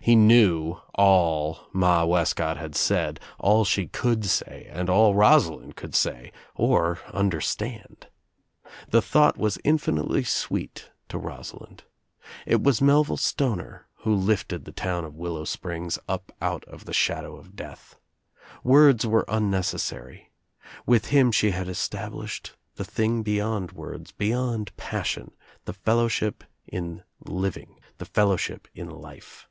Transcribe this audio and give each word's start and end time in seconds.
He 0.00 0.14
knew 0.14 0.78
all 0.94 1.66
Ma 1.72 2.04
Wescott 2.04 2.56
had 2.58 2.76
said, 2.76 3.18
til 3.42 3.64
she 3.64 3.88
could 3.88 4.24
say 4.24 4.68
and 4.70 4.88
all 4.88 5.16
Rosalind 5.16 5.74
could 5.74 5.96
say 5.96 6.30
or 6.54 7.00
understand. 7.12 8.06
The 8.90 9.02
thought 9.02 9.36
was 9.36 9.58
infinitely 9.64 10.22
sweet 10.22 10.92
to 11.08 11.18
Rosalind. 11.18 11.82
It 12.46 12.62
was 12.62 12.80
Melville 12.80 13.16
Stoner 13.16 13.88
who 14.02 14.14
lifted 14.14 14.64
the 14.64 14.70
town 14.70 15.04
of 15.04 15.14
WUIow 15.14 15.44
Springs 15.44 15.98
up 16.08 16.30
out 16.40 16.62
of 16.66 16.84
the 16.84 16.94
shadow 16.94 17.34
of 17.34 17.56
death. 17.56 17.96
Words 18.62 19.04
were 19.08 19.24
unnec 19.24 19.74
i^^ 19.74 19.74
essary. 19.74 20.26
With 20.86 21.06
him 21.06 21.32
she 21.32 21.50
had 21.50 21.66
established 21.66 22.54
the 22.76 22.84
thing 22.84 23.24
beyond 23.24 23.70
>*y^^[!^ 23.72 23.76
words, 23.76 24.12
beyond 24.12 24.76
passion— 24.76 25.32
the 25.64 25.72
fellowship 25.72 26.44
in 26.68 27.02
living, 27.24 27.80
the 27.98 28.06
fellowship 28.06 28.68
in 28.72 28.88
life. 28.88 29.48